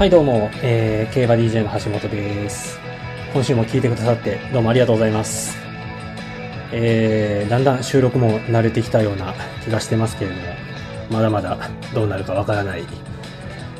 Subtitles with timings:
[0.00, 2.80] はい、どうも、えー、競馬 DJ の橋本です。
[3.34, 5.58] 今週も聞いてくださって、どうもありがとうございます。
[6.72, 10.42] えー、だんだん収録も慣れてきたような気がしてますけれども、
[11.10, 11.58] まだまだ
[11.92, 12.84] どうなるかわからない、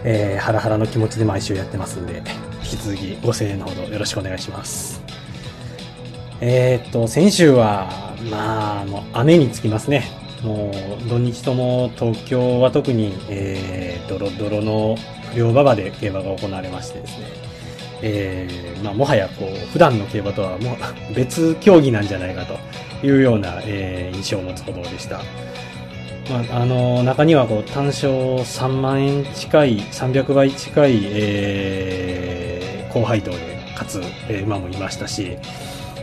[0.05, 2.23] えー、ハラハラの気持ちで毎週やってますんで、
[2.65, 5.03] 引き続きご声援のほどよろしくお願いします。
[6.43, 10.20] えー、っと、先週は、まあ、もう雨につきますね。
[10.43, 10.71] も
[11.05, 14.97] う、土日とも東京は特に、えー、ドロドロの
[15.33, 17.27] 不良馬場で競馬が行われましてですね。
[18.03, 20.77] えー、まあ、もはやこう、普段の競馬とはもう
[21.15, 25.21] 別競技なんじゃないかというような、えー、印象を持つほどでした。
[26.31, 33.37] まあ、あの、中にはこう、単勝3万円近い、300倍近い、えー、高配当で
[33.73, 34.03] 勝つ、
[34.45, 35.37] 馬もいましたし、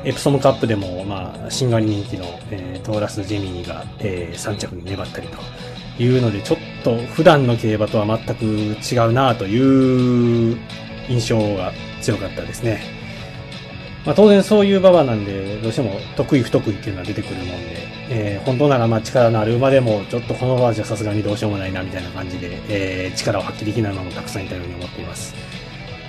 [0.03, 5.37] エプソムカップでも、まあ、しんがり人気の、えートーラス・ジェミニが、え3着に粘ったりと
[6.01, 10.57] いうので、ちょっと普段の競馬とは全く違うなという
[11.09, 12.79] 印象が強かったですね。
[14.05, 17.53] まあ、当然そういう馬場なんで、どうしても得意不得意っていうのは出てくるもんで、
[18.09, 25.35] えー本当ならまあ力のある馬でも、ちょっとこの馬じゃさすがにどうしようもないなみたいな感じで、えー力を発揮できない馬もたくさんいたように思っています。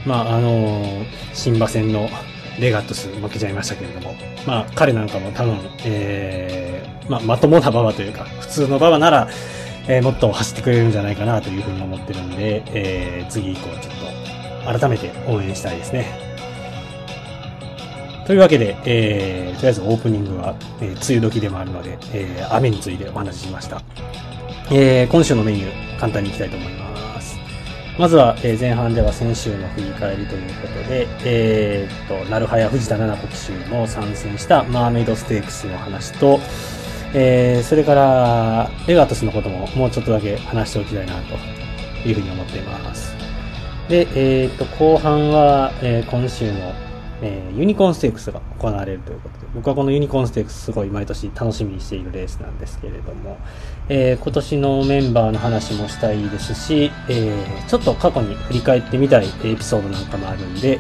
[0.07, 2.09] まあ、あのー新馬戦の
[2.61, 4.15] レガットス負けちゃいましたけれども、
[4.47, 9.29] まあ、彼なんかも多分、えーまあ、まともな馬場というか、普通の馬場なら、
[9.89, 16.07] えーもっと走ってくれるんじゃないかなというふうに思ってるんで、えー次以降ちょっと改めて応援したいですね。
[18.27, 23.81] というわけで、えーとりあえずオープニングは、えー梅雨時でもあるので、えー雨についてお話ししました。
[24.71, 26.88] えー今週のメニュー、簡単にいきたいと思います。
[27.99, 36.39] まずは、え前半では先週の振り返りということで、えーっと、なるはや藤田七子騎手も参戦したマーメイドステークスの話と、
[37.13, 41.35] えーそれから、エガトスのことももうちょっとだけ話しておきたいなと
[42.09, 43.17] いうふうに思っています。
[43.89, 46.73] で、えーっと、後半は、えー今週の、
[47.23, 53.39] えーユニコーンステークスが行われるということで、僕はこのユニコーンステークスすごい毎年楽しみにしているレースなんですけれども、
[53.89, 60.79] えー今年のメンバーの話もしたいですし、えーちょっと過去に振り返ってみたいエピソードなんかもあるんで、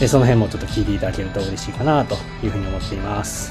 [0.00, 3.50] えその辺もちょっと聞いていただけると嬉しいかなというふうに思っています。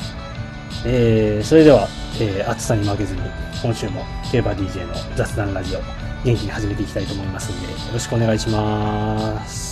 [0.86, 1.88] えそれでは、
[2.20, 3.22] え暑さに負けずに、
[3.62, 5.80] 今週も競馬 DJ の雑談ラジオ、
[6.25, 9.71] 元気に始めていきたいと思いますんで、よろしくお願いします。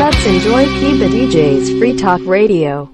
[0.00, 2.88] Let's enjoy Kiba DJ's Free Talk Radio.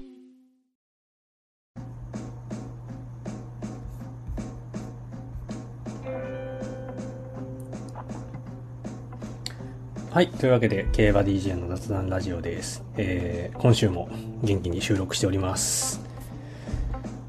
[10.11, 10.27] はい。
[10.31, 12.83] というわけで、競馬 DJ の雑談ラジオです。
[12.97, 14.09] えー今週も
[14.43, 16.01] 元気に収録しております。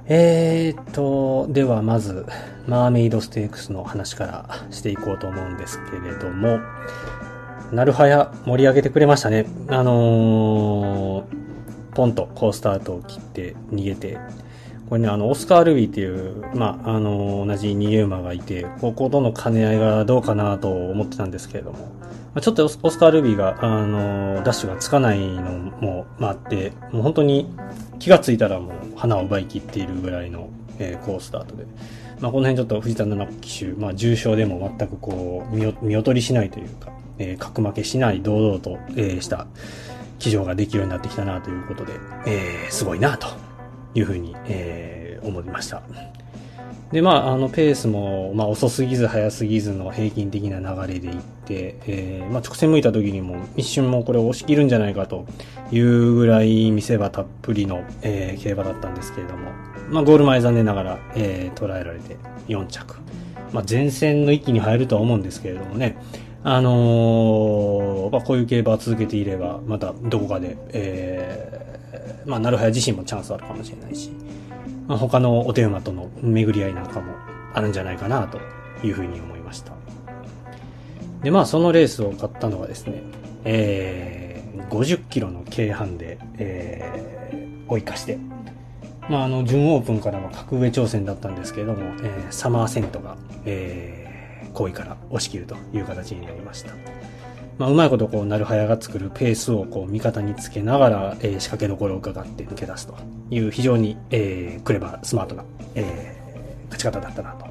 [0.09, 2.27] えーと、ではまず、
[2.67, 6.59] マーメイドステークスの話からしていこうと思うんですけれども、
[7.73, 9.47] なるはや盛り上げてくれましたね。
[9.69, 11.49] あのー
[11.99, 14.19] ポンと好スタートを切って逃げて、
[14.89, 21.87] これね、あの、オスカー・ルビーっていう、まあ、あの同じ逃げ馬がいて、こことの兼ね合いがどうかなと思ってたんですけれども、ま
[22.37, 25.51] あちょっとオスオスカー・ルビーが、あのダッシュがつかないの
[25.81, 27.53] も、まあ、あって、もう本当に
[27.99, 31.65] 気がついたらもう花を奪い切っているぐらいの、えー好スタートで、
[32.21, 39.47] まあ、この辺ちょっと藤田七騎手、まあ、重傷でも全くこう見、見劣りしないというか、えー格負けしない堂々と、えーした
[40.19, 41.93] 騎乗ができるようになってきたなということで、
[42.27, 43.29] えーすごいなと
[43.95, 45.83] いうふうに、えー思いました。
[46.93, 51.15] で、まあ、あの、ペースも、まあ、遅すぎず早すぎずの平均的な流れでいっ
[51.45, 55.27] て、えーまあ、直線向いた時にも一瞬もこれを押し切るんじゃないかと
[55.71, 59.51] いうぐらい見せ場たっぷりの、えー競馬だったんですけれども、
[59.91, 62.97] まあ、ゴール前残念ながら、えー捉えられて4着。
[63.53, 65.97] まあ、前線の域に入るとは思うんですけれどもね、
[66.45, 74.11] あのーまあ、こういう競馬続けていれば、またどこかで、えーまあ、なるはや自身もチャンスあるかもしれないし、
[74.87, 77.15] まあ、他のお手馬との巡り合いなんかも
[77.55, 78.39] あるんじゃないかなと
[78.87, 79.73] いうふうに思いました。
[81.23, 83.03] で、まあ、そのレースを勝ったのはですね、
[83.45, 88.19] えー、50キロの軽半で、えー、追いかして、
[89.09, 93.98] まあ、あの、準オープンからは格上挑戦だったんですけれども、えーサマーセントが、えー、
[94.59, 96.73] 後位から押し切るという形になりました。
[97.59, 102.97] まあ、うまいことこう、なるはやが作るペースをこう、味方につけながら、えー仕掛けどころを伺って抜け出すと
[103.31, 105.45] いう非常に、えークレバー、スマートな、
[105.77, 106.19] えー
[106.71, 107.47] 勝ち方だったなと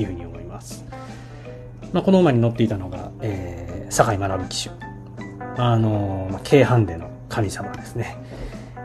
[0.00, 0.84] いうふうに思います。
[1.92, 4.70] まあ、この馬に乗っていたのが、えー、坂井学騎手。
[5.56, 8.16] あのーまあ、軽ハンデの神様ですね。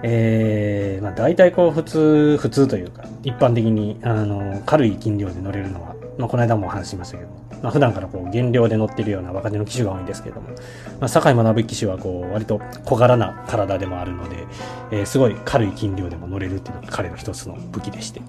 [0.04, 7.30] えー、まあ大体こう普通、普通というか、一般的に、あの、軽い斤量で乗れるのは、まあこの間もお話ししましたけど、
[7.62, 10.50] まあ普段からこう減量で乗ってるような若手の機種が多いんですけども、
[11.00, 14.48] まあ坂井学機種はこう割と小柄な体でもあるので、
[14.92, 18.22] えー、すごい軽い斤量でも乗れるっていうのが彼の一つの武器でして。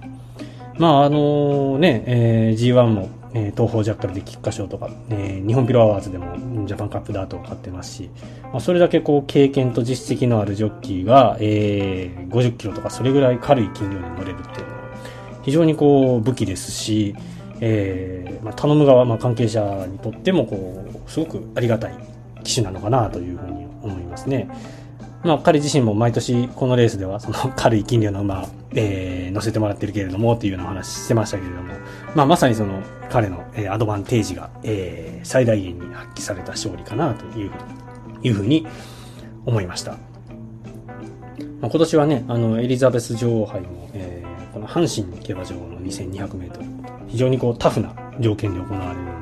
[0.78, 8.11] まああのね、えー、G1 もえー、東方ジャッカルで菊花賞とか、えー、日本ピロアワーズでもジャパンカップダートを買ってますし、
[8.44, 14.81] まあ、それだけこう経験と実績のあるジョッキーが、えー、50キロとかそれぐらい軽い筋量に乗れるっていうのは
[15.43, 17.15] 非常にこう武器ですし、
[17.61, 21.94] えーまあ、頼む側、まあ、関係者にとってもこうすごくありがたい
[22.43, 24.49] 機種なのかなというふうに思いますね。
[25.22, 31.75] まあ、彼自身も毎年このレースではその 軽い筋量の馬、えー、乗せてもらってるけれどもっていうような話してましたけれども、
[32.14, 32.81] まあ、まさにその
[33.11, 37.50] 彼の、えー、アドバンテージが、えー、最大限に発揮された勝利かなという
[38.22, 38.67] いうふうに
[39.46, 39.93] 思いました。
[41.61, 46.66] まあ、今年はね、あの、エリザベス女王杯も、えー、この阪神競馬場の2200メートル、
[47.08, 49.19] 非常にこうタフな条件で行われる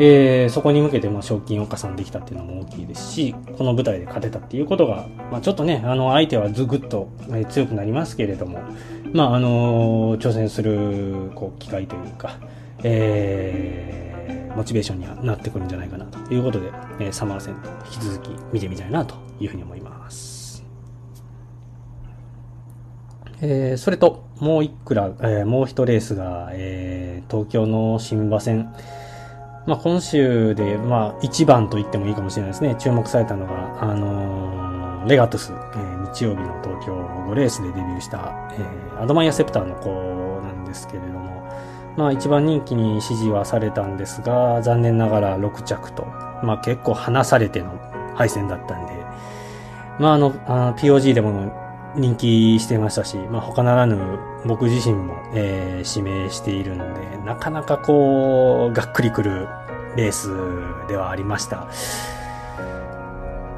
[0.00, 8.60] えー、そこに向けてまあ賞金を加算できたっていうのも大きいですし、この舞台で勝てたっていうことが、まあ、ちょっとね、あの、相手はずぐっと、え強くなりますけれども、
[9.12, 12.38] まあ、あの、挑戦する、こう、機会というか、
[12.84, 16.70] えー、モチベーションにはなってくるんじゃないかなということで、
[17.00, 20.64] えー、サマー戦と引き続き見てみたいなというふうに思います。
[23.40, 28.72] えー、それと、もういくら、えー、もう一レースが、えー、東京の新馬戦、
[29.68, 32.74] まあ、今週で、まあ、一番と言ってもいいかもしれないですね。
[32.76, 39.90] 注目されたのが、あのー、レガトス、えー、日曜日の東京5レースでデビューした、えー、アドマイヤセプターの子
[40.40, 41.46] なんですけれども、
[41.98, 46.04] まあ、一番人気に支持はされたんですが、残念ながら6着と、
[46.42, 47.78] まあ、結構離されての
[48.14, 48.92] 敗戦だったんで、
[49.98, 59.48] まあ、あの、あ POG でも人気してましたし、まあ、他ならぬ僕自身も、えー、指名しているんで、なかなかこう、がっくりくる
[59.96, 60.28] レース
[60.88, 61.66] ではありました。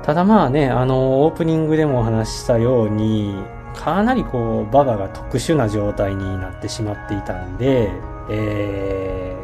[0.03, 3.37] ただまあね、あの、オープニングでもお話ししたように、
[3.75, 7.91] かなりこう、馬場が特殊な状態になってしまっていたんで、
[8.31, 9.37] え、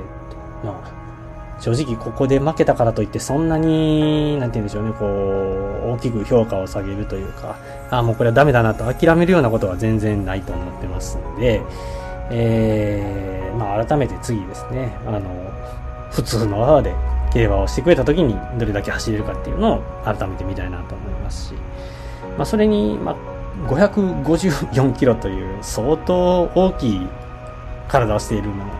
[1.61, 7.56] 正直ここで負けたからといってそんなに、なんて言うんでしょうね、こう、大きく評価を下げるというか、
[7.91, 11.62] あもうこれはダメだなと諦めるようなことは全然ないと思ってますので、
[12.31, 15.20] えー、まあ改めて次ですね、あの、
[16.11, 16.94] 普通の泡で
[17.32, 21.55] 競馬をしてくれた時にどれだけ走れるかっていうのを改めて見たいなと思いますし、
[22.37, 23.17] まあそれに、まあ、
[23.69, 27.06] 554キロという相当大きい
[27.88, 28.70] 体をしているもの、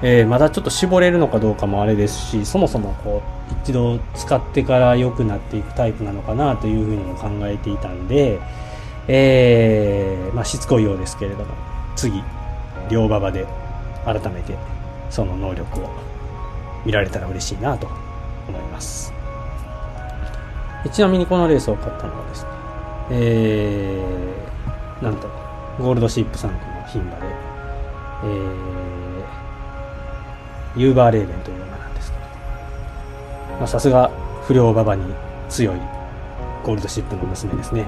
[0.00, 8.38] えー、まだちょっと絞れるのかどうかもあれですし、そもそもこう、一度使ってから良くなっていくタイプなのかなというふうにも考えていたんで、
[9.08, 11.46] えー、まあ、しつこいようですけれども、
[11.96, 12.22] 次、
[12.90, 13.46] 両馬場で
[14.04, 14.56] 改めて
[15.10, 15.90] その能力を
[16.86, 17.88] 見られたら嬉しいなと
[18.48, 19.12] 思います。
[20.92, 22.50] ちなみにこのレースを勝ったのはですね、
[23.10, 25.28] えー、なんと、
[25.80, 27.26] ゴールドシップ3区の牝馬で、
[28.24, 28.77] えー
[30.76, 32.18] ユーバーレーベンという馬なんですけ
[33.60, 34.10] ど、さすが
[34.46, 35.02] 不良馬場に
[35.48, 35.76] 強い
[36.64, 37.86] ゴールドシップの娘ですね。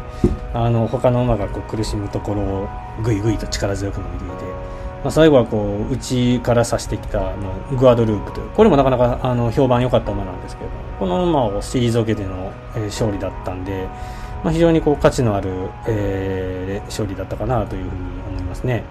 [0.54, 2.68] あの、他の馬がこう苦しむところを
[3.02, 4.44] ぐいぐいと力強く伸びていて、
[5.02, 13.86] まあ、最後はこう、内から刺してきたあのグアドループという、これもなかなかあの評判良かった馬なんですけど、この馬を退けての、え、勝利だったんで、
[14.42, 15.50] まあ、非常にこう価値のある、
[15.86, 18.84] えー、勝利だったかなというふうに思いますね。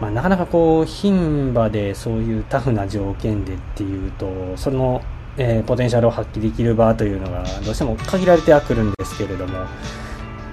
[0.00, 1.10] まあ、なかなかこう、牝
[1.50, 5.02] 馬でそういうタフな条件でっていうと、その、
[5.36, 9.66] えー、ポテンシャルを発揮できる場というのがどうしても限られてはくるんですけれども、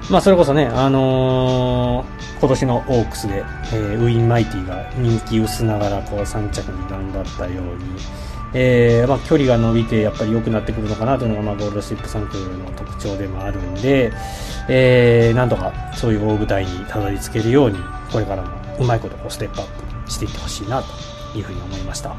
[0.10, 3.44] まあそれこそね、あのー、今年のオークスで、
[3.74, 7.84] えー、ウィンマイティが人気薄ながらこう3着に頑張ったように、
[8.54, 14.12] えー、まあ距離が伸びてやっぱり良くなってくるのかなというのが、まあゴールドシップ3区の特徴でもあるんで、
[14.68, 17.78] えー、なんとかそういう大舞台にたどり着けるように、
[18.12, 19.68] これからもうまいことこうステップアッ
[20.06, 22.16] プしていってほしいなというふうに思いました。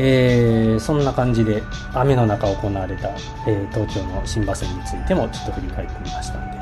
[0.00, 1.62] えー、そんな感じで
[1.92, 3.08] 雨の中行われた、
[3.48, 6.58] えー、東京の新馬戦についてもちょっと振り返ってみましたんで、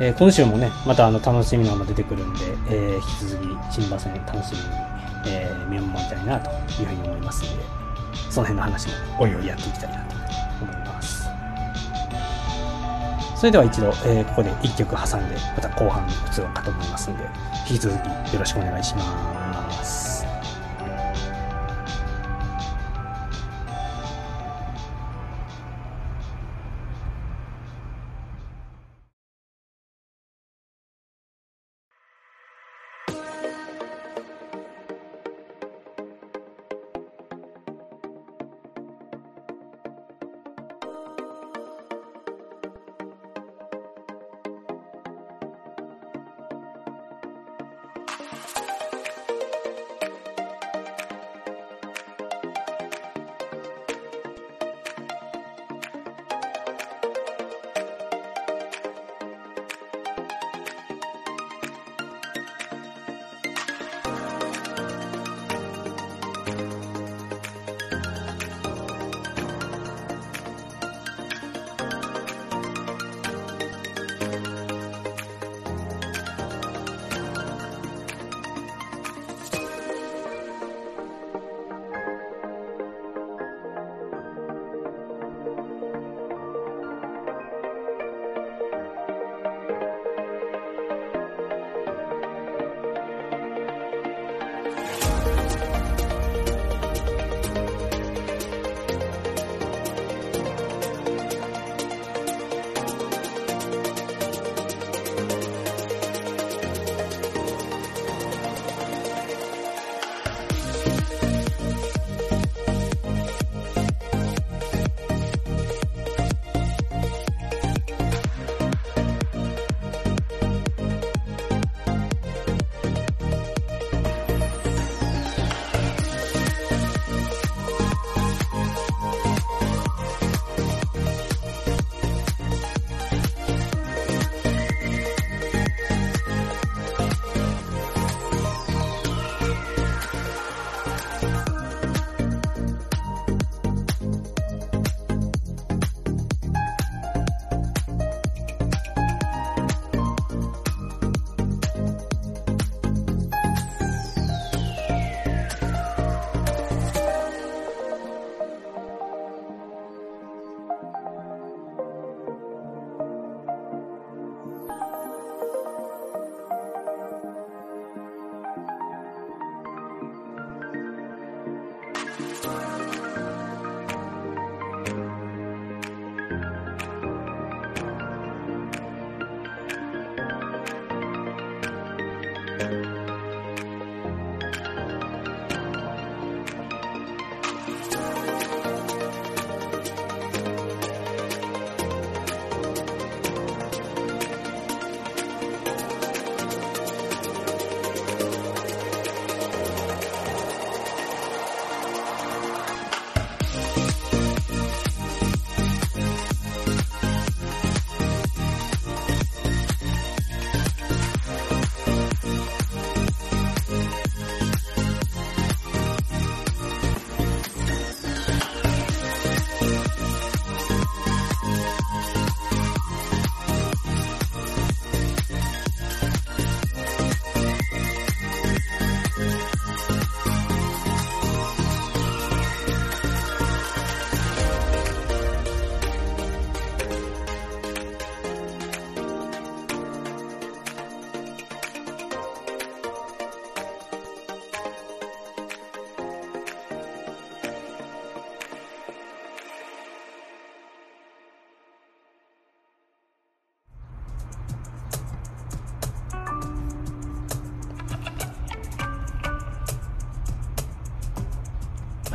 [0.00, 4.64] えー、今週もね、またあの楽しみなのが出てくるんで、えー、引き続き新馬戦楽しみに、
[5.28, 6.50] えー、見守りたいなと
[6.82, 7.64] いうふうに思いますので、
[8.30, 10.05] その辺の話もおいおいやっていきたいな
[13.36, 17.24] それでは一度、えー、ここで1曲挟んで、また後半に移ろうかと思いますので、
[17.68, 19.45] 引き続きよろしくお願いします。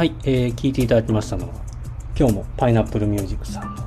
[0.02, 1.54] はい、えー、聴いていただきましたのは、
[2.18, 3.84] 今日もパイナップルミュージックさんの、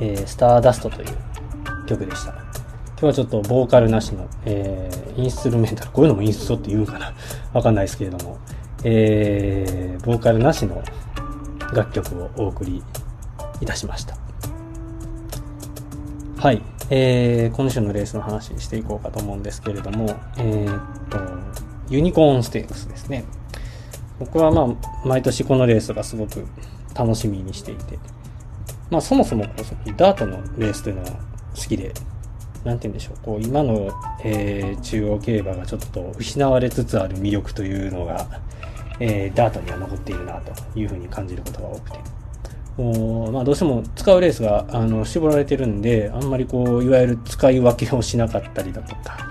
[0.00, 2.32] えー、スターダストという曲でした。
[2.32, 7.12] 今日はちょっとボーカルなしの、えー、インストゥルメンタル、こういうのもインストって言うかな？
[7.52, 8.38] わかんないですけれども、
[8.82, 10.82] えー、ボーカルなしの
[11.74, 12.82] 楽曲をお送り
[13.60, 14.16] いたしました。
[16.38, 21.18] はい、えー、今週のレースの話していこうかと思うんですけれども、えー、っと、
[21.90, 23.26] ユニコーンステークスですね。
[24.18, 26.46] 僕はまあ、毎年このレースがすごく
[26.94, 27.98] 楽しみにしていて、
[28.90, 29.50] まあそもそもこ
[29.86, 31.10] うダートのレースというのは
[31.56, 31.92] 好きで、
[32.64, 33.90] なんて言うんでしょう、こう今の、
[34.24, 38.40] えー、中央競馬がちょっと失われつつある魅力というのが、
[39.00, 41.98] えー、ダートには残っているなというふうに感じることが多くて。
[42.76, 49.30] もうまあ、どうしても使うレースがあの絞られてるんで、あんまりこう、いわゆる使い分けをしなかったりだとか、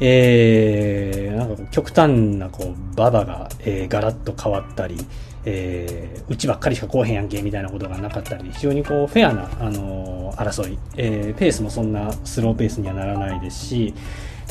[0.00, 4.96] えー、なんか極端なこう馬場が、えー、ガラッと変わったり、
[5.44, 13.94] えー、うちばっかりしかこうへんやんけみたいなことがなかったり非常にこうフェアな、あのー、争い、えー、ペースもそんなスローペースにはならないですし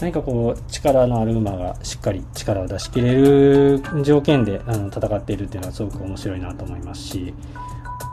[0.01, 7.33] 何かこう力のある馬がしっかり力を出し切れる条件であの戦っているっていうのはすごく面白いなと思いますし。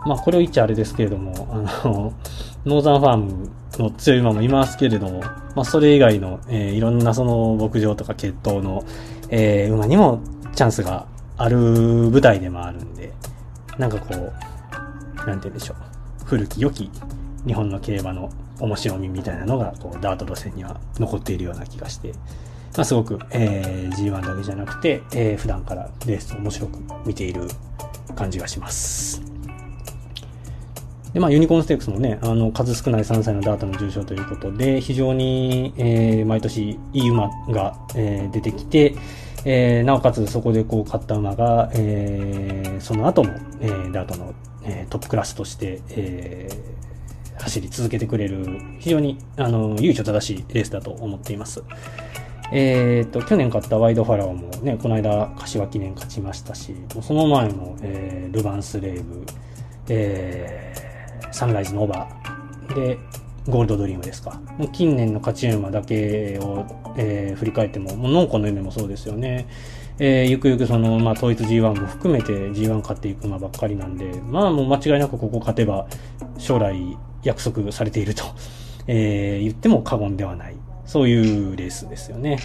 [0.07, 2.13] まあこれを言っちゃあれですけれどもあの
[2.67, 5.21] ノーザンファームの強い馬もいますけれども、
[5.55, 8.85] まあ、それ以外の、えー、いろんなその牧場とか血統の、
[9.29, 10.21] えー、馬にも
[10.55, 11.07] チャンスが
[11.37, 13.13] ある舞台でもあるんで、
[13.79, 15.77] なんかこう、なんて言うんでしょう。
[16.25, 16.91] 古き良き
[17.47, 18.31] 日本の競馬の
[18.61, 22.13] 面白みみたいなのが、こう、ダート路線には残っているような気がして、
[22.77, 27.49] まあ、すごく、えー、G1 だけじゃなくて、えー、普段からレースを面白く見ている
[28.15, 29.24] 感じがします。
[31.15, 38.97] で、まあ、ユニコーンステークスもね、あの、数少ない3歳のダートの重賞ということで、非常に、えー、毎年いい馬が、えー、出てきて、
[39.45, 43.31] えー、なおかつそこでこう買った馬が、えー、その後も、
[43.61, 51.63] えー、ダートの、えー、トップクラスとして、えー、走り続けてくれる、非常に、あの、唯一正しいレースだと思っています。
[52.51, 59.25] えっ、と、去年買ったワイドファラオもね、この間、柏記念勝ちましたし、その前も、えー、ルヴァンスレーブ、
[59.89, 60.94] えー、
[61.35, 62.99] サンライズノーバーで、
[63.49, 64.41] ゴールドドリームですか。
[64.57, 66.65] もう近年の勝ち馬だけを、
[66.97, 69.49] えー、振り返っても、もう農家の夢もそうですよね。
[69.99, 75.89] えー、ゆくゆくその、まあ、統一 G1 も含めて G1 勝っていく馬ばっかりなんで、まあもう間違いなくここ勝てば
[76.39, 78.23] 将来約束されていると、
[78.87, 80.55] えー、言っても過言ではない。
[80.87, 82.39] そういうレースですよね。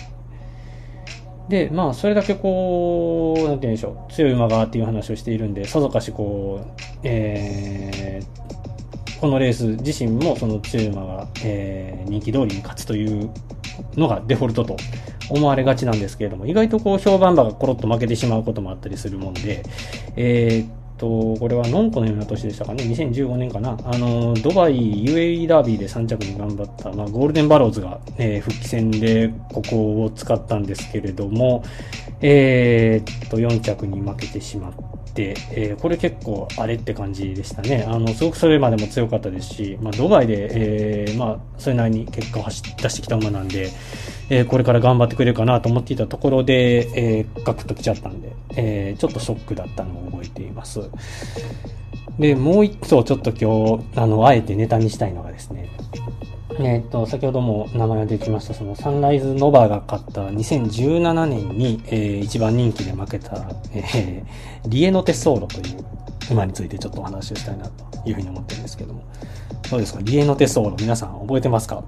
[1.48, 6.72] で、まあ、それだけこう、なんて言うんでしょう、強い馬がっていう話をしているんで、さぞかしこう、
[7.04, 8.49] えー、
[9.20, 13.30] このレース自身もその強い馬が、えー、人気通りに勝つという
[13.96, 14.78] のがデフォルトと
[15.30, 19.64] 思われがちなんですけれども、意外とこう評判馬がコロッと負けてしまうこともあったりするもんで、
[20.16, 31.64] えー、と、これはノンコのような年でしたかね、2015年かな、あの、ドバイ UAE ダービーで3着に頑張った、まあ、ゴールデンバローズが、えー、復帰戦でここを使ったんですけれども、
[32.22, 34.74] えー、っと、4着に負けてしまっ
[35.20, 37.86] て、えー、これ結構あれって感じでしたね。
[37.86, 43.70] あの、すごくそれまでも強かったですし、まあ、ドバイで、えー、まあ、それなりに結果を走出してきた馬なんで、
[44.30, 50.80] えー、これから頑張ってくれるかなと思っていたところで、えー、ガクッと来ちゃったんで、えー、ちょっとショックだったのを覚えています。
[52.18, 55.70] で、もう一つちょっと今日、あの、あえてネタにしたいのがですね、
[56.60, 65.86] えっ、と、先ほども名前が出てきました、そのサンライズノバが勝った2017年に、えー、一番人気で負けた、えー、リエノテソーロという
[66.32, 69.04] 馬についてちょっとお話をしたいなというふうに思ってるんですけども。
[69.70, 70.00] どうですか？
[70.02, 71.84] リエノテソーロ、皆さん覚えてますか？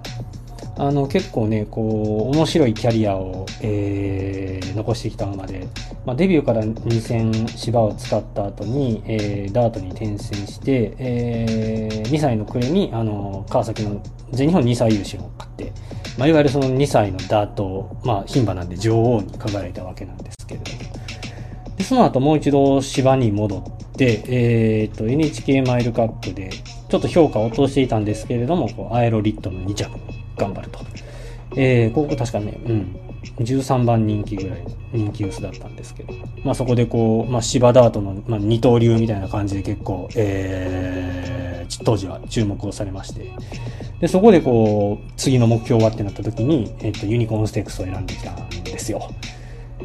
[0.82, 5.68] あの、結構ね、こう、面白いキャリアを、えー、残してきた馬で、
[6.08, 15.72] まあ、デビューから2戦芝を使った後に、えー、ダートに転戦して、えー、2歳の暮れに、あの、川崎の全日本2歳優勝を勝って、
[16.18, 20.80] まあ、いわゆるその2歳のダート、まあ、牝馬なんで女王に輝いたわけなんですけれども。
[21.78, 29.92] で、その後もう一度芝に戻って、えっ、ー、と、NHK マイルカップで、ちょっと評価を落としていたんですけれども、こうアエロリットの2着
[30.42, 30.80] 頑張ると。
[31.56, 32.96] えー、ここ確かね、うん、
[33.40, 43.32] 13番人気ぐらい人気薄だったんですけど、まあそこでこう、まあ芝ダートの、まあ、二刀流みたいな感じで結構、えー、当時は注目をされまして、
[44.00, 49.12] で、そこでこう、次の目標はってなった時に、えっ、と、ユニコーンステークスを選んできたんですよ。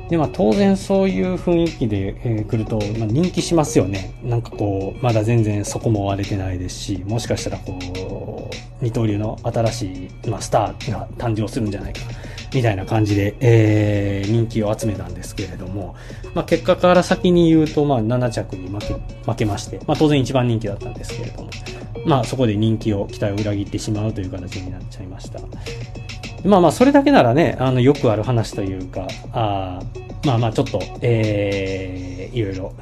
[0.09, 4.19] で、まあ当然そういう雰囲気で、えー、来ると、まあ、人気しますよね。
[4.23, 8.16] なんかこう、まだ全然そこも割れてないですし、もしかしたらこう、
[8.81, 12.01] 二刀流の新しい、まあ、スターが誕生するんじゃないか、
[12.55, 15.95] みたいな感じで、えー、人気を集めたんですけれども、
[16.35, 18.95] まあ結果から先に言うと、まあ7着に負け、
[19.31, 21.51] 負けまして、まあ当然一番人気だったんですけれども、
[22.05, 25.41] まあそこで人気を、期待を裏切ってしまうという形になっちゃいました。
[26.45, 29.81] まあまあ、それだけならね、あの、よくある話というか、あ
[30.25, 32.73] まあまあ、ちょっと、えー、いろいろ、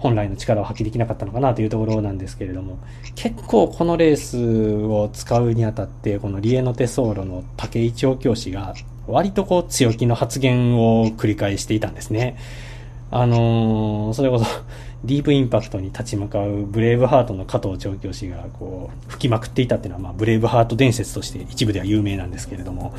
[0.00, 2.78] 本来の力を発揮できなかったのかなというところなんですけれども、
[3.14, 8.74] 結構このレースを使うにあたって、このリエノテソーロの竹井調教師が、
[9.06, 12.38] 割とこう強気の発言を繰り返していたんですね。
[13.10, 14.46] あのー、それこそ、
[15.04, 22.94] ディープインパクトに立ち向かうブレイブハートの加藤調教師がこう吹きまくっていたっていうのは、まあ、ブレイブハート伝説として一部では有名なんですけれども、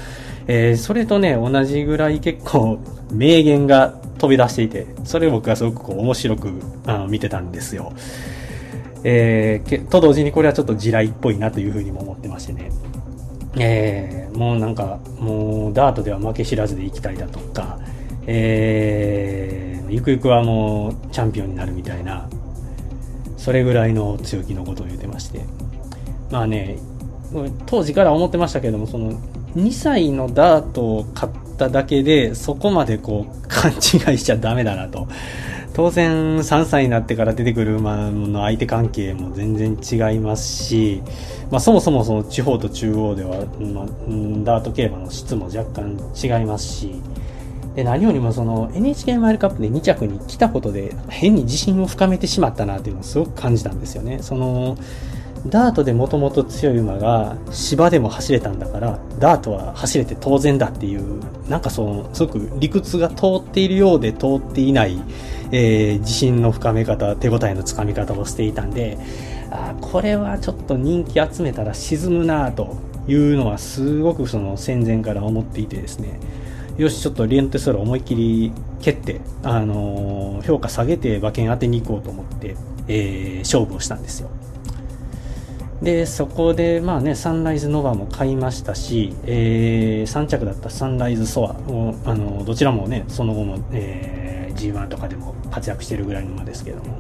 [0.48, 2.80] えー、それとね、同じぐらい結構
[3.12, 7.94] 名言が飛び出していて、それを僕はすごくこう面白くあの見てたんですよ。
[9.04, 12.72] えー、と同時にこれはちょっと地雷っぽいなというふうにも思ってましてね。
[13.58, 17.80] えー、もうなんか、もうダートでは負け知らずで行きたいだとか、
[18.28, 22.30] えー、ゆくゆくはもうチャンピオンになるみたいな
[23.38, 25.46] それぐらいの強気のことを言ってまして。
[26.32, 26.78] まあね
[27.66, 29.14] 当時から思ってましたけどもその
[29.56, 33.80] 2歳のダートを買っただけでそこまでこう勘違い
[34.18, 35.08] しちゃダメだなと。
[35.74, 41.02] 当然3歳になってから出てくる馬の相手関係も全然違いますし、
[41.50, 43.86] まあ、そもそもその地方と中央では、まあ、
[44.44, 47.02] ダート競馬の質も若干違いますし
[47.76, 54.20] で、何よりもその NHK マイルカップで2着に来たことで変に自信を深めてしまったなっていうのをすごく感じたんですよね。
[54.22, 54.78] その、
[55.48, 65.02] ダートでもともと強い馬が芝でも走れたんだから、ダートは走れて当然だっていう、なんかその、すごく理屈が通っているようで通っていない、
[65.52, 69.00] えー、自信の深め方、手応えのつかみ方をしていたんで、
[69.50, 76.20] あこれはちょっと人気集めたら沈むなというのはすごくその戦前から思っていてですね、
[76.78, 82.56] よし、ちょっとリエンテスラ思いっきり蹴って、あのー、評価下げて馬券当てに行こうと思って、
[82.88, 84.30] えー、勝負をしたんですよ。
[85.82, 97.00] で、そこで、まあね、サンライズノバも買いましたし、えー、3着だったサンライズソアを、あの、どちらもね、その後も、えー、G1 とかでも活躍してるぐらいの馬ですけども、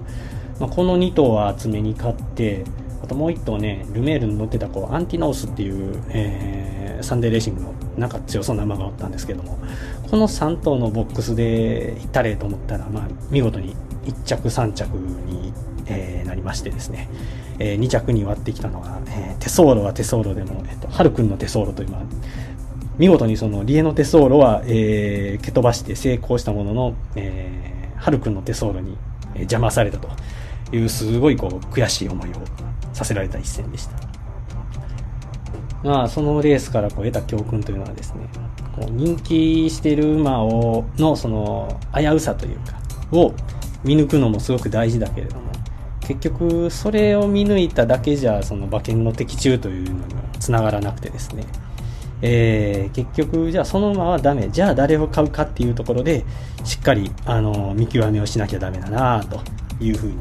[0.60, 2.63] まあ、この2頭は厚めに買って、
[3.03, 9.59] あともう1頭ね、ルメールに乗ってたこうアンティノースっていう、えー、サンデーレーシングのなんか強そうな馬がおったんですけども、
[10.09, 15.53] この3頭のボックスで行ったれと思ったら、まあ、見事に1着、3着に、
[15.87, 17.09] えー、なりましてですね、
[17.59, 21.89] えー、2着に割ってきたのが、えー、手ソーロは手ソーロでも、えっと、ハルくんの手ソーロという、
[22.97, 28.97] 見事にそのリエの手ソーロは、えー、蹴飛ばして成功したものの、えー、ハルくんの手ソーロに
[29.35, 30.09] 邪魔されたと
[30.75, 32.33] いうすごいこう悔しい思いを
[32.93, 34.11] させられた一戦でした。
[35.84, 38.30] まあ、そのレースからこう得た教訓というのはですね、
[38.76, 42.80] こう人気している馬をのその危うさというか、
[43.12, 43.34] を
[43.84, 45.52] 見抜くのもすごく大事だけれども、
[46.02, 51.46] 結局それを見抜いただけじゃその馬券の的中というのにはつながらなくてですね、
[52.22, 56.26] えー、結局じゃあその馬はダメじゃあ誰を買うかっていうところで
[56.63, 59.41] しっかりあの見極めをしなきゃダメだなと
[59.84, 60.15] いうふうに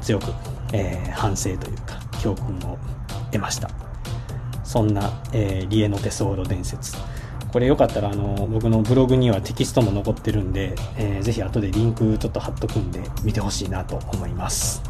[0.00, 0.26] 強く、
[0.72, 2.78] えー、反省というか教訓を
[3.32, 3.68] 得ました。
[4.74, 6.96] そんな、えー、リエノテソーロ伝説。
[7.52, 14.82] これよかったらあの僕のブログにはテキストも残ってるんで、えー、ぜひ後でリンクちょっと貼っとくんで見てほしいなと思います。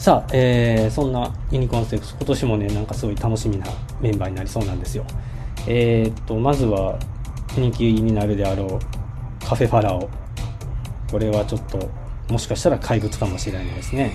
[0.00, 3.66] さあ、えー、そんなユニコーンステークス今年もねなんかすごい楽しみな
[4.00, 5.04] メンバーになりそうなんですよ。
[5.68, 6.98] えー、っとまずは
[7.56, 10.10] 人気になるであろうカフェファラオ。
[11.08, 11.88] これはちょっと
[12.28, 14.12] もしかしたら怪物かもしれないですね、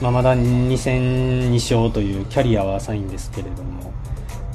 [0.00, 3.92] まあ、まだ2戦2勝というキャリアは浅いんですけれども、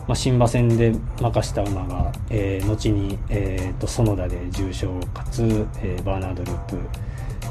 [0.08, 6.80] まあ、新馬戦で任した馬が、えー、後に、えーと、園田で重賞かつ、えー、バーナード・ループ。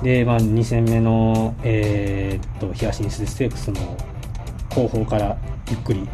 [0.03, 3.97] で、まあ、2戦目の、えーと、ヒアシンス・ステークスの
[4.71, 5.39] 後方から
[5.71, 6.09] ゆっくり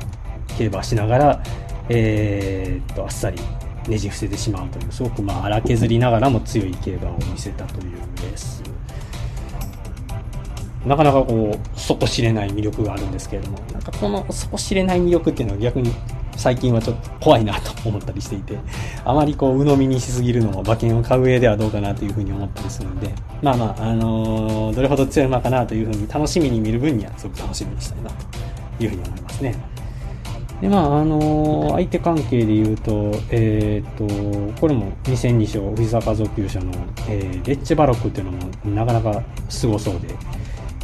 [0.59, 1.43] 競馬しながら、
[1.89, 3.39] えーとあっさり
[3.89, 8.63] ねじ伏せてしまうというすごくまあ荒削りながらも強い競馬を見せたというレース。
[10.87, 15.93] なかなかこう底知れない魅力があるんですけれどもなんかこの底知れない魅力っていうのは逆に
[16.37, 18.59] 最近はちょっと怖いなと思ったりしていて
[19.05, 23.11] あまりこう鵜呑みにしすぎるのも馬券を買う上ではどうかなというふうに思ったりするので
[23.43, 28.11] まあまあ、あのー、どれほど強い馬かなというふうに楽しみに見る分にはすごく楽しみにしたいな
[28.79, 29.55] というふうに思いますね。
[30.61, 36.71] でまああのー、相手関係で言うと,、えーと、これも2戦2勝藤坂造級者の、
[37.09, 40.09] えー、レッチェバロックっていうのもなかなかすごそうで、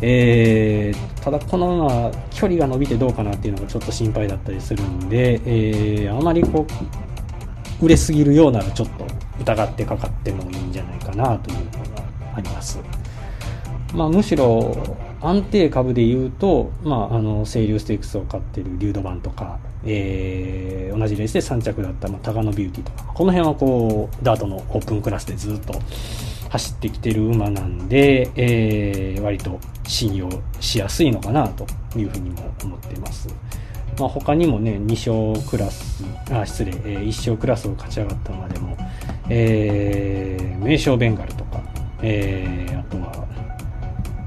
[0.03, 6.67] えー、ただこのまま距離が伸びてどうかなっていうのがちょっと心配だったりするんで、えー、あまりこ
[7.81, 9.07] う売れすぎるようならちょっと
[9.41, 12.03] 疑ってかかってもいいんじゃないかなというのが
[12.35, 12.79] あります。
[13.95, 25.81] まあ、むしろ安定株で言うと、まあ、あの清流ステークスを買ってるリュードバンとか、えー、同じレースで3着だった、まあ、タガノビューティーとかこの辺はこうダートのオープンクラスでずっと
[26.51, 30.29] 走ってきてる馬なんで、えー、割と信用
[30.61, 33.29] しやすいのかなというふうにも思ってます。
[33.99, 38.77] まあ、他にもね、2勝クラス、あ、失礼、えー、1勝クラスを勝ち上がった馬でも、
[39.31, 41.63] えー、名称ベンガルとか、
[42.03, 43.27] えー、あとは、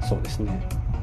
[0.08, 0.60] そうですね、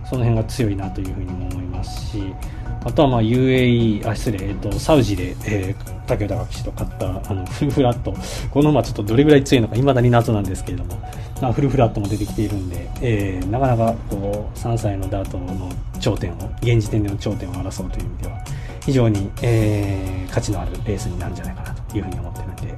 [0.09, 2.33] その辺が強いなというふうにも思いますし、
[2.83, 8.13] あとはまあ UAE、あ、失礼、えっと、サウジで、えー、武田騎士と買ったあのフルフラット、
[8.51, 11.01] この馬ちょっとどれぐらい強いのか、未だに謎なんですけれども、
[11.41, 18.37] まあ、フルフラットも出てきているんで、えー、なかなかこう3歳のダートの頂点を、現時点での頂点を争うという意味では、
[18.85, 22.77] 非常に、えー、価値のあるレースになるんじゃないかなというふうに思っているので、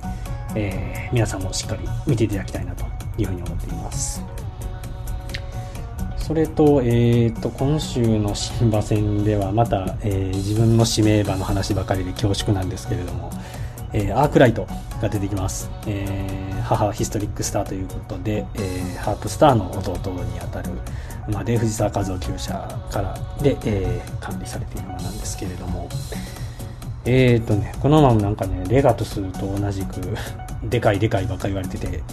[0.56, 2.84] えー、皆さんもしっかり見ていただきたいなと
[3.18, 4.39] いうふうに思っています。
[6.30, 13.32] それと、えーと、今週の新馬戦ではまた、えー、自分の指名馬の話ばかりで恐縮なんですけれども、
[13.94, 14.68] えー、アークライト
[15.02, 20.70] が出てきます、えー、母ヒストリックスターということで、えー、ハープスターの弟にあたる
[21.28, 25.90] 馬で藤沢和夫厩舎からで、えー、管理されている馬なんですけれども
[27.06, 30.16] えーとねこの馬もなんかねレガトスと同じく
[30.70, 32.04] でかいでかいばっか言われてて、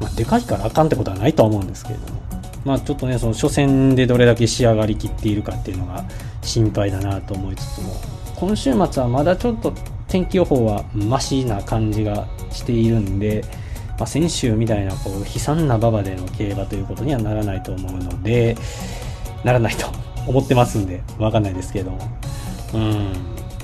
[0.00, 2.19] まあ、でかいからあかんってことはないと思うんですけれども
[2.64, 6.04] まあ、ちょっとね、その初戦でどれだけ仕上がりきっているかっていうのが
[6.42, 7.94] 心配だなと思いつつも、
[8.36, 9.72] 今週末はまだちょっと
[10.08, 13.44] 天気予報はマシな感じがしているんで、
[13.98, 18.56] まあ、先週みたいなこう悲惨な馬場での競馬ということにはならないと思うので、
[19.44, 19.86] ならないと
[20.26, 21.98] 思ってますんで、わかんないですけども、
[22.74, 23.12] うん、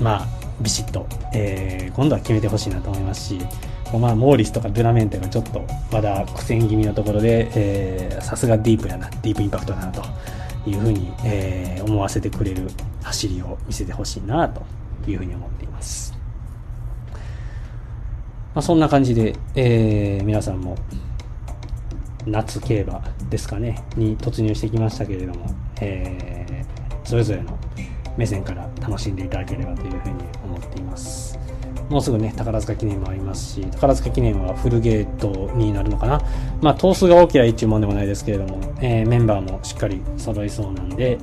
[0.01, 0.27] まあ、
[0.61, 3.41] ビシッと、えー、今度は決めてほしいなと思いますし、
[3.93, 10.03] まあ、モーリスとかドゥラメンテがちょっとまだ苦戦気味のところで、さすがディープやな、ディープインパクトだなと
[10.69, 12.69] いうふうに、えー、思わせてくれる
[13.03, 14.63] 走りを見せてほしいなと
[15.09, 16.13] いうふうに思っています。
[18.55, 20.77] まあ、そんな感じで、えー、皆さんも
[22.27, 25.47] 夏競馬ですかね、に突入してきましたけれども、
[25.81, 26.65] え
[27.05, 27.57] それぞれの
[28.17, 31.39] 目線から楽しんでいただければというふうに思っています
[31.89, 36.21] もうすぐね宝塚記念もありますし宝塚記念はフルゲートになるのかな。
[36.61, 41.19] まあ頭数が大きな一注文でもないですけれども、えー、メンバーもしっかり揃いそうなんで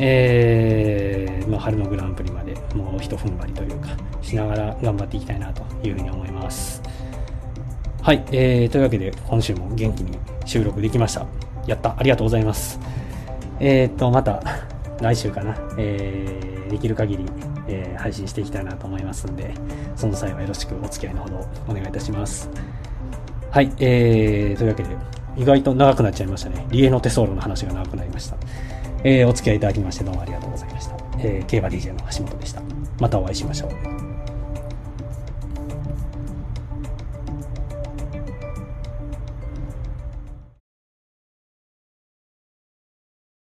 [0.00, 3.88] えー、まあ、春のグランプリまでもうひと踏ん張りというか
[4.22, 6.82] しながら頑張っていきたいなというふうに思います。
[8.00, 11.26] はい、えー、というわけで今週も元気に収録できました。
[11.66, 12.78] やったありがとうございます。
[13.60, 14.40] えー、とまた
[15.00, 17.26] 来週かな、えー、できる限り、
[17.68, 19.54] えー、配信していきたいなと思いますんで、
[19.96, 22.50] その際はよろしくお付き合いのほどお願いいたします。
[23.50, 24.90] はい、えー、というわけで、
[25.36, 26.66] 意外と長くなっちゃいましたね。
[26.70, 28.36] リエのテソーロの話が長くなりました。
[29.04, 30.96] えー、お付き合いいただきましてどうもありがとうございました。
[31.18, 32.62] えー、競馬 DJ の橋本でした。
[33.00, 33.97] またお会いしましょう。